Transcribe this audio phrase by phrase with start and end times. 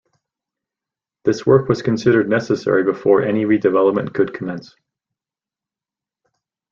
[1.25, 4.75] This work was considered necessary before any redevelopment could commence.